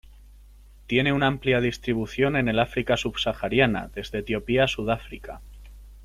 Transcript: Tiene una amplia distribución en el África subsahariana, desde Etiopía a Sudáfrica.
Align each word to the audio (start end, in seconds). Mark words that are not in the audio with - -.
Tiene 0.87 1.13
una 1.13 1.27
amplia 1.27 1.61
distribución 1.61 2.35
en 2.35 2.47
el 2.49 2.57
África 2.57 2.97
subsahariana, 2.97 3.91
desde 3.93 4.17
Etiopía 4.17 4.63
a 4.63 4.67
Sudáfrica. 4.67 5.41